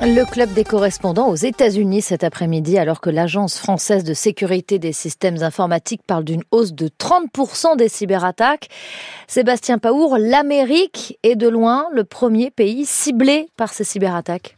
Le 0.00 0.24
club 0.24 0.52
des 0.52 0.62
correspondants 0.62 1.28
aux 1.28 1.34
États-Unis 1.34 2.02
cet 2.02 2.22
après-midi, 2.22 2.78
alors 2.78 3.00
que 3.00 3.10
l'Agence 3.10 3.58
française 3.58 4.04
de 4.04 4.14
sécurité 4.14 4.78
des 4.78 4.92
systèmes 4.92 5.42
informatiques 5.42 6.04
parle 6.06 6.22
d'une 6.22 6.44
hausse 6.52 6.72
de 6.72 6.86
30% 6.86 7.76
des 7.76 7.88
cyberattaques. 7.88 8.68
Sébastien 9.26 9.78
Paour, 9.78 10.16
l'Amérique 10.16 11.18
est 11.24 11.34
de 11.34 11.48
loin 11.48 11.88
le 11.92 12.04
premier 12.04 12.52
pays 12.52 12.86
ciblé 12.86 13.48
par 13.56 13.72
ces 13.72 13.82
cyberattaques. 13.82 14.57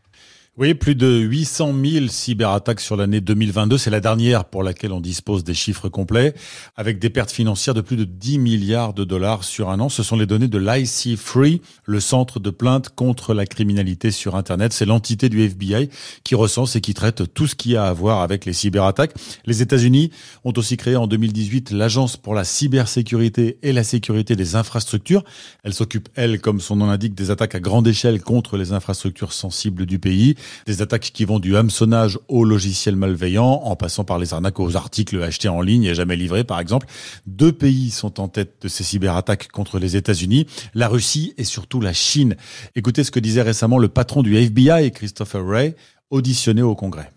Oui, 0.56 0.74
plus 0.74 0.96
de 0.96 1.06
800 1.06 1.72
000 1.82 2.08
cyberattaques 2.08 2.80
sur 2.80 2.96
l'année 2.96 3.22
2022. 3.22 3.78
C'est 3.78 3.88
la 3.88 4.00
dernière 4.00 4.44
pour 4.44 4.62
laquelle 4.62 4.92
on 4.92 5.00
dispose 5.00 5.42
des 5.42 5.54
chiffres 5.54 5.88
complets, 5.88 6.34
avec 6.76 6.98
des 6.98 7.08
pertes 7.08 7.30
financières 7.30 7.72
de 7.72 7.80
plus 7.80 7.96
de 7.96 8.04
10 8.04 8.38
milliards 8.38 8.92
de 8.92 9.04
dollars 9.04 9.44
sur 9.44 9.70
un 9.70 9.78
an. 9.78 9.88
Ce 9.88 10.02
sont 10.02 10.16
les 10.16 10.26
données 10.26 10.48
de 10.48 10.58
l'IC 10.58 11.16
Free, 11.16 11.62
le 11.84 11.98
centre 12.00 12.40
de 12.40 12.50
plainte 12.50 12.90
contre 12.90 13.32
la 13.32 13.46
criminalité 13.46 14.10
sur 14.10 14.34
Internet. 14.34 14.74
C'est 14.74 14.84
l'entité 14.84 15.30
du 15.30 15.40
FBI 15.40 15.88
qui 16.24 16.34
recense 16.34 16.76
et 16.76 16.82
qui 16.82 16.92
traite 16.94 17.32
tout 17.32 17.46
ce 17.46 17.54
qui 17.54 17.76
a 17.76 17.84
à 17.86 17.92
voir 17.92 18.20
avec 18.20 18.44
les 18.44 18.52
cyberattaques. 18.52 19.14
Les 19.46 19.62
États-Unis 19.62 20.10
ont 20.44 20.52
aussi 20.56 20.76
créé 20.76 20.96
en 20.96 21.06
2018 21.06 21.70
l'Agence 21.70 22.16
pour 22.16 22.34
la 22.34 22.44
cybersécurité 22.44 23.58
et 23.62 23.72
la 23.72 23.84
sécurité 23.84 24.34
des 24.36 24.56
infrastructures. 24.56 25.24
Elle 25.62 25.74
s'occupe, 25.74 26.08
elle, 26.16 26.40
comme 26.40 26.60
son 26.60 26.76
nom 26.76 26.86
l'indique, 26.86 27.14
des 27.14 27.30
attaques 27.30 27.54
à 27.54 27.60
grande 27.60 27.86
échelle 27.86 28.20
contre 28.20 28.58
les 28.58 28.72
infrastructures 28.72 29.32
sensibles 29.32 29.86
du 29.86 29.98
pays. 29.98 30.34
Des 30.66 30.82
attaques 30.82 31.10
qui 31.12 31.24
vont 31.24 31.38
du 31.38 31.56
hameçonnage 31.56 32.18
au 32.28 32.44
logiciel 32.44 32.96
malveillant, 32.96 33.62
en 33.64 33.76
passant 33.76 34.04
par 34.04 34.18
les 34.18 34.34
arnaques 34.34 34.60
aux 34.60 34.76
articles 34.76 35.22
achetés 35.22 35.48
en 35.48 35.60
ligne 35.60 35.84
et 35.84 35.94
jamais 35.94 36.16
livrés, 36.16 36.44
par 36.44 36.60
exemple. 36.60 36.86
Deux 37.26 37.52
pays 37.52 37.90
sont 37.90 38.20
en 38.20 38.28
tête 38.28 38.56
de 38.62 38.68
ces 38.68 38.84
cyberattaques 38.84 39.48
contre 39.48 39.78
les 39.78 39.96
États-Unis, 39.96 40.46
la 40.74 40.88
Russie 40.88 41.34
et 41.36 41.44
surtout 41.44 41.80
la 41.80 41.92
Chine. 41.92 42.36
Écoutez 42.74 43.04
ce 43.04 43.10
que 43.10 43.20
disait 43.20 43.42
récemment 43.42 43.78
le 43.78 43.88
patron 43.88 44.22
du 44.22 44.36
FBI, 44.36 44.90
Christopher 44.92 45.44
Wray, 45.44 45.74
auditionné 46.10 46.62
au 46.62 46.74
Congrès. 46.74 47.10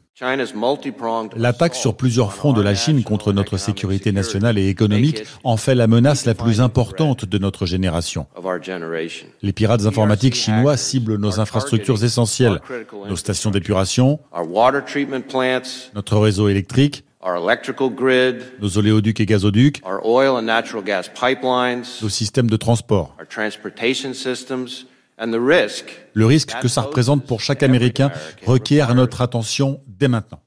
L'attaque 1.36 1.74
sur 1.74 1.98
plusieurs 1.98 2.34
fronts 2.34 2.54
de 2.54 2.62
la 2.62 2.76
Chine 2.76 3.04
contre 3.04 3.34
notre 3.34 3.58
sécurité 3.58 4.12
nationale 4.12 4.60
et 4.60 4.68
économique 4.68 5.24
en 5.44 5.58
fait 5.58 5.74
la 5.74 5.88
menace 5.88 6.26
la 6.26 6.36
plus 6.36 6.62
importante 6.62 7.26
de 7.26 7.38
notre 7.40 7.66
génération. 7.66 8.28
Les 9.42 9.54
pirates 9.54 9.88
informatiques 9.88 10.36
chinois 10.36 10.78
ciblent 10.78 11.18
nos 11.18 11.40
infrastructures 11.40 12.04
essentielles, 12.04 12.62
nos 13.10 13.16
stations 13.16 13.50
d'épuration, 13.50 14.20
notre 15.96 16.18
réseau 16.18 16.48
électrique, 16.48 17.06
nos 18.62 18.78
oléoducs 18.78 19.20
et 19.20 19.26
gazoducs, 19.26 19.82
nos 19.84 22.10
systèmes 22.10 22.52
de 22.52 22.58
transport. 22.58 23.18
Le 25.18 26.26
risque 26.26 26.54
que 26.62 26.68
ça 26.68 26.82
représente 26.82 27.26
pour 27.26 27.42
chaque 27.42 27.64
Américain 27.64 28.12
requiert 28.46 28.94
notre 28.96 29.22
attention 29.22 29.82
dès 29.88 30.08
maintenant. 30.08 30.40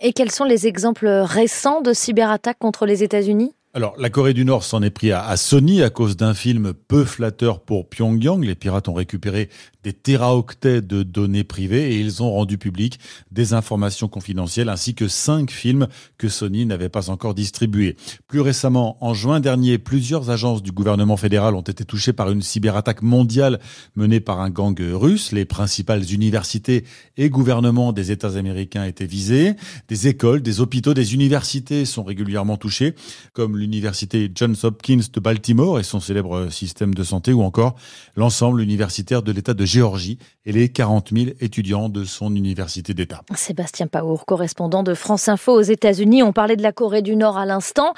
Et 0.00 0.12
quels 0.12 0.30
sont 0.30 0.44
les 0.44 0.66
exemples 0.66 1.08
récents 1.08 1.80
de 1.80 1.92
cyberattaques 1.92 2.58
contre 2.58 2.86
les 2.86 3.02
États-Unis? 3.02 3.54
Alors, 3.72 3.94
la 3.98 4.10
Corée 4.10 4.34
du 4.34 4.44
Nord 4.44 4.64
s'en 4.64 4.82
est 4.82 4.90
pris 4.90 5.12
à, 5.12 5.36
Sony 5.36 5.80
à 5.84 5.90
cause 5.90 6.16
d'un 6.16 6.34
film 6.34 6.72
peu 6.88 7.04
flatteur 7.04 7.60
pour 7.60 7.88
Pyongyang. 7.88 8.42
Les 8.42 8.56
pirates 8.56 8.88
ont 8.88 8.94
récupéré 8.94 9.48
des 9.84 9.92
téraoctets 9.92 10.82
de 10.82 11.04
données 11.04 11.44
privées 11.44 11.92
et 11.92 12.00
ils 12.00 12.20
ont 12.20 12.32
rendu 12.32 12.58
public 12.58 12.98
des 13.30 13.54
informations 13.54 14.08
confidentielles 14.08 14.68
ainsi 14.68 14.96
que 14.96 15.06
cinq 15.06 15.52
films 15.52 15.86
que 16.18 16.28
Sony 16.28 16.66
n'avait 16.66 16.88
pas 16.88 17.10
encore 17.10 17.32
distribués. 17.32 17.96
Plus 18.26 18.40
récemment, 18.40 18.98
en 19.00 19.14
juin 19.14 19.38
dernier, 19.38 19.78
plusieurs 19.78 20.30
agences 20.30 20.64
du 20.64 20.72
gouvernement 20.72 21.16
fédéral 21.16 21.54
ont 21.54 21.60
été 21.60 21.84
touchées 21.84 22.12
par 22.12 22.28
une 22.28 22.42
cyberattaque 22.42 23.02
mondiale 23.02 23.60
menée 23.94 24.20
par 24.20 24.40
un 24.40 24.50
gang 24.50 24.78
russe. 24.80 25.30
Les 25.30 25.44
principales 25.44 26.12
universités 26.12 26.84
et 27.16 27.30
gouvernements 27.30 27.92
des 27.92 28.10
États 28.10 28.36
américains 28.36 28.84
étaient 28.84 29.06
visés. 29.06 29.54
Des 29.86 30.08
écoles, 30.08 30.42
des 30.42 30.60
hôpitaux, 30.60 30.92
des 30.92 31.14
universités 31.14 31.84
sont 31.84 32.02
régulièrement 32.02 32.56
touchés, 32.56 32.96
comme 33.32 33.59
l'université 33.60 34.30
Johns 34.34 34.56
Hopkins 34.64 35.00
de 35.12 35.20
Baltimore 35.20 35.78
et 35.78 35.82
son 35.82 36.00
célèbre 36.00 36.48
système 36.50 36.94
de 36.94 37.04
santé, 37.04 37.32
ou 37.32 37.42
encore 37.42 37.76
l'ensemble 38.16 38.60
universitaire 38.60 39.22
de 39.22 39.30
l'État 39.30 39.54
de 39.54 39.64
Géorgie 39.64 40.18
et 40.46 40.52
les 40.52 40.70
40 40.70 41.10
000 41.12 41.30
étudiants 41.40 41.88
de 41.88 42.04
son 42.04 42.34
université 42.34 42.94
d'État. 42.94 43.22
Sébastien 43.34 43.86
Paour, 43.86 44.26
correspondant 44.26 44.82
de 44.82 44.94
France 44.94 45.28
Info 45.28 45.52
aux 45.52 45.60
États-Unis. 45.60 46.22
On 46.22 46.32
parlait 46.32 46.56
de 46.56 46.62
la 46.62 46.72
Corée 46.72 47.02
du 47.02 47.14
Nord 47.14 47.36
à 47.36 47.46
l'instant, 47.46 47.92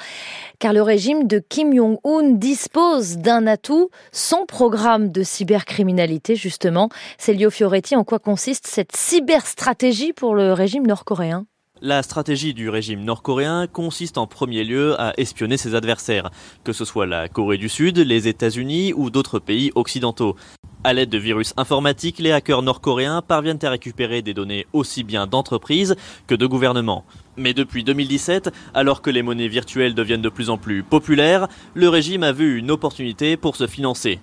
car 0.59 0.73
le 0.73 0.81
régime 0.81 1.27
de 1.27 1.39
Kim 1.39 1.75
Jong-un 1.75 2.33
dispose 2.33 3.17
d'un 3.17 3.47
atout, 3.47 3.89
son 4.11 4.45
programme 4.45 5.11
de 5.11 5.23
cybercriminalité, 5.23 6.35
justement. 6.35 6.89
Célio 7.17 7.49
Fioretti, 7.49 7.95
en 7.95 8.03
quoi 8.03 8.19
consiste 8.19 8.67
cette 8.67 8.95
cyberstratégie 8.95 10.13
pour 10.13 10.35
le 10.35 10.53
régime 10.53 10.85
nord-coréen? 10.85 11.45
La 11.83 12.01
stratégie 12.01 12.53
du 12.53 12.69
régime 12.69 13.03
nord-coréen 13.03 13.67
consiste 13.67 14.17
en 14.17 14.25
premier 14.25 14.63
lieu 14.63 14.99
à 15.01 15.13
espionner 15.17 15.57
ses 15.57 15.75
adversaires, 15.75 16.31
que 16.63 16.71
ce 16.71 16.85
soit 16.85 17.05
la 17.05 17.27
Corée 17.27 17.57
du 17.57 17.67
Sud, 17.67 17.97
les 17.97 18.29
États-Unis 18.29 18.93
ou 18.95 19.09
d'autres 19.09 19.37
pays 19.37 19.69
occidentaux. 19.75 20.37
À 20.85 20.93
l'aide 20.93 21.09
de 21.09 21.17
virus 21.17 21.53
informatiques, 21.57 22.19
les 22.19 22.31
hackers 22.31 22.61
nord-coréens 22.61 23.21
parviennent 23.21 23.59
à 23.63 23.69
récupérer 23.69 24.21
des 24.21 24.33
données 24.33 24.65
aussi 24.71 25.03
bien 25.03 25.27
d'entreprises 25.27 25.97
que 26.25 26.35
de 26.35 26.45
gouvernements. 26.45 27.03
Mais 27.35 27.53
depuis 27.53 27.83
2017, 27.83 28.49
alors 28.73 29.01
que 29.01 29.09
les 29.09 29.21
monnaies 29.21 29.49
virtuelles 29.49 29.93
deviennent 29.93 30.21
de 30.21 30.29
plus 30.29 30.49
en 30.49 30.57
plus 30.57 30.83
populaires, 30.83 31.49
le 31.73 31.89
régime 31.89 32.23
a 32.23 32.31
vu 32.31 32.57
une 32.57 32.71
opportunité 32.71 33.35
pour 33.35 33.57
se 33.57 33.67
financer. 33.67 34.21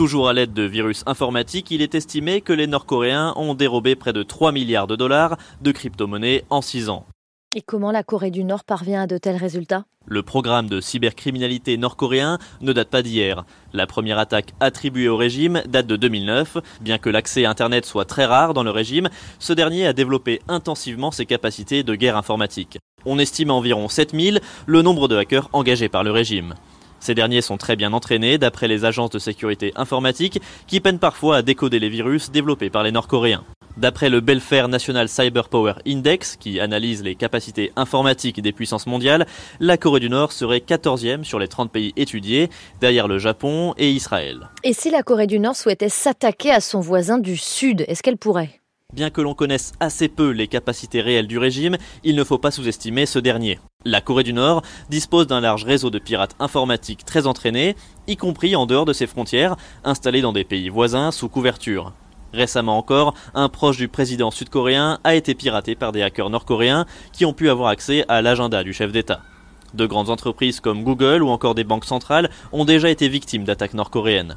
Toujours 0.00 0.30
à 0.30 0.32
l'aide 0.32 0.54
de 0.54 0.62
virus 0.62 1.02
informatiques, 1.04 1.70
il 1.70 1.82
est 1.82 1.94
estimé 1.94 2.40
que 2.40 2.54
les 2.54 2.66
Nord-Coréens 2.66 3.34
ont 3.36 3.52
dérobé 3.52 3.96
près 3.96 4.14
de 4.14 4.22
3 4.22 4.50
milliards 4.50 4.86
de 4.86 4.96
dollars 4.96 5.36
de 5.60 5.72
crypto-monnaies 5.72 6.46
en 6.48 6.62
6 6.62 6.88
ans. 6.88 7.04
Et 7.54 7.60
comment 7.60 7.92
la 7.92 8.02
Corée 8.02 8.30
du 8.30 8.42
Nord 8.42 8.64
parvient 8.64 9.02
à 9.02 9.06
de 9.06 9.18
tels 9.18 9.36
résultats? 9.36 9.84
Le 10.06 10.22
programme 10.22 10.70
de 10.70 10.80
cybercriminalité 10.80 11.76
nord-coréen 11.76 12.38
ne 12.62 12.72
date 12.72 12.88
pas 12.88 13.02
d'hier. 13.02 13.44
La 13.74 13.86
première 13.86 14.18
attaque 14.18 14.54
attribuée 14.58 15.10
au 15.10 15.18
régime 15.18 15.62
date 15.68 15.86
de 15.86 15.96
2009. 15.96 16.56
Bien 16.80 16.96
que 16.96 17.10
l'accès 17.10 17.44
à 17.44 17.50
Internet 17.50 17.84
soit 17.84 18.06
très 18.06 18.24
rare 18.24 18.54
dans 18.54 18.62
le 18.62 18.70
régime, 18.70 19.10
ce 19.38 19.52
dernier 19.52 19.86
a 19.86 19.92
développé 19.92 20.40
intensivement 20.48 21.10
ses 21.10 21.26
capacités 21.26 21.82
de 21.82 21.94
guerre 21.94 22.16
informatique. 22.16 22.78
On 23.04 23.18
estime 23.18 23.50
à 23.50 23.52
environ 23.52 23.86
7000 23.90 24.40
le 24.64 24.80
nombre 24.80 25.08
de 25.08 25.16
hackers 25.16 25.50
engagés 25.52 25.90
par 25.90 26.04
le 26.04 26.10
régime. 26.10 26.54
Ces 27.00 27.14
derniers 27.14 27.40
sont 27.40 27.56
très 27.56 27.76
bien 27.76 27.92
entraînés 27.92 28.38
d'après 28.38 28.68
les 28.68 28.84
agences 28.84 29.10
de 29.10 29.18
sécurité 29.18 29.72
informatique 29.74 30.40
qui 30.66 30.80
peinent 30.80 30.98
parfois 30.98 31.38
à 31.38 31.42
décoder 31.42 31.78
les 31.78 31.88
virus 31.88 32.30
développés 32.30 32.70
par 32.70 32.82
les 32.82 32.92
Nord-Coréens. 32.92 33.44
D'après 33.76 34.10
le 34.10 34.20
Belfair 34.20 34.68
National 34.68 35.08
Cyber 35.08 35.48
Power 35.48 35.74
Index, 35.86 36.36
qui 36.36 36.60
analyse 36.60 37.02
les 37.02 37.14
capacités 37.14 37.72
informatiques 37.76 38.42
des 38.42 38.52
puissances 38.52 38.86
mondiales, 38.86 39.26
la 39.58 39.78
Corée 39.78 40.00
du 40.00 40.10
Nord 40.10 40.32
serait 40.32 40.58
14e 40.58 41.24
sur 41.24 41.38
les 41.38 41.48
30 41.48 41.70
pays 41.70 41.92
étudiés, 41.96 42.50
derrière 42.80 43.08
le 43.08 43.18
Japon 43.18 43.74
et 43.78 43.90
Israël. 43.90 44.50
Et 44.64 44.74
si 44.74 44.90
la 44.90 45.02
Corée 45.02 45.26
du 45.26 45.38
Nord 45.38 45.56
souhaitait 45.56 45.88
s'attaquer 45.88 46.50
à 46.50 46.60
son 46.60 46.80
voisin 46.80 47.18
du 47.18 47.36
Sud, 47.36 47.84
est-ce 47.88 48.02
qu'elle 48.02 48.18
pourrait? 48.18 48.59
Bien 48.92 49.10
que 49.10 49.20
l'on 49.20 49.34
connaisse 49.34 49.72
assez 49.78 50.08
peu 50.08 50.30
les 50.30 50.48
capacités 50.48 51.00
réelles 51.00 51.28
du 51.28 51.38
régime, 51.38 51.76
il 52.02 52.16
ne 52.16 52.24
faut 52.24 52.38
pas 52.38 52.50
sous-estimer 52.50 53.06
ce 53.06 53.20
dernier. 53.20 53.60
La 53.84 54.00
Corée 54.00 54.24
du 54.24 54.32
Nord 54.32 54.62
dispose 54.88 55.28
d'un 55.28 55.40
large 55.40 55.64
réseau 55.64 55.90
de 55.90 56.00
pirates 56.00 56.34
informatiques 56.40 57.04
très 57.04 57.28
entraînés, 57.28 57.76
y 58.08 58.16
compris 58.16 58.56
en 58.56 58.66
dehors 58.66 58.86
de 58.86 58.92
ses 58.92 59.06
frontières, 59.06 59.56
installés 59.84 60.22
dans 60.22 60.32
des 60.32 60.44
pays 60.44 60.68
voisins 60.68 61.12
sous 61.12 61.28
couverture. 61.28 61.92
Récemment 62.32 62.78
encore, 62.78 63.14
un 63.34 63.48
proche 63.48 63.76
du 63.76 63.88
président 63.88 64.32
sud-coréen 64.32 64.98
a 65.04 65.14
été 65.14 65.34
piraté 65.34 65.76
par 65.76 65.92
des 65.92 66.02
hackers 66.02 66.30
nord-coréens 66.30 66.86
qui 67.12 67.24
ont 67.24 67.32
pu 67.32 67.48
avoir 67.48 67.68
accès 67.68 68.04
à 68.08 68.22
l'agenda 68.22 68.64
du 68.64 68.72
chef 68.72 68.90
d'État. 68.90 69.22
De 69.72 69.86
grandes 69.86 70.10
entreprises 70.10 70.58
comme 70.58 70.82
Google 70.82 71.22
ou 71.22 71.28
encore 71.28 71.54
des 71.54 71.64
banques 71.64 71.84
centrales 71.84 72.28
ont 72.50 72.64
déjà 72.64 72.90
été 72.90 73.08
victimes 73.08 73.44
d'attaques 73.44 73.74
nord-coréennes. 73.74 74.36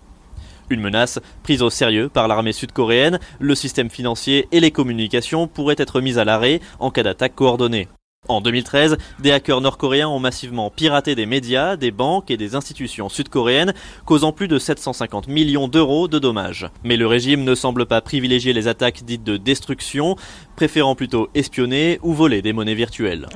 Une 0.69 0.81
menace 0.81 1.19
prise 1.43 1.61
au 1.61 1.69
sérieux 1.69 2.09
par 2.09 2.27
l'armée 2.27 2.53
sud-coréenne, 2.53 3.19
le 3.39 3.55
système 3.55 3.89
financier 3.89 4.47
et 4.51 4.59
les 4.59 4.71
communications 4.71 5.47
pourraient 5.47 5.75
être 5.77 6.01
mis 6.01 6.17
à 6.17 6.25
l'arrêt 6.25 6.59
en 6.79 6.91
cas 6.91 7.03
d'attaque 7.03 7.35
coordonnée. 7.35 7.87
En 8.29 8.39
2013, 8.39 8.97
des 9.19 9.33
hackers 9.33 9.59
nord-coréens 9.59 10.07
ont 10.07 10.19
massivement 10.19 10.69
piraté 10.69 11.13
des 11.13 11.25
médias, 11.25 11.75
des 11.75 11.91
banques 11.91 12.31
et 12.31 12.37
des 12.37 12.55
institutions 12.55 13.09
sud-coréennes, 13.09 13.73
causant 14.05 14.31
plus 14.31 14.47
de 14.47 14.59
750 14.59 15.27
millions 15.27 15.67
d'euros 15.67 16.07
de 16.07 16.19
dommages. 16.19 16.69
Mais 16.85 16.95
le 16.95 17.05
régime 17.05 17.43
ne 17.43 17.53
semble 17.53 17.85
pas 17.85 17.99
privilégier 17.99 18.53
les 18.53 18.69
attaques 18.69 19.03
dites 19.03 19.25
de 19.25 19.35
destruction, 19.35 20.15
préférant 20.55 20.95
plutôt 20.95 21.27
espionner 21.35 21.99
ou 22.01 22.13
voler 22.13 22.41
des 22.41 22.53
monnaies 22.53 22.75
virtuelles. 22.75 23.27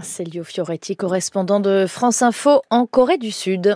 Fioretti, 0.46 0.96
correspondant 0.96 1.60
de 1.60 1.86
France 1.86 2.22
Info 2.22 2.62
en 2.70 2.86
Corée 2.86 3.18
du 3.18 3.32
Sud. 3.32 3.76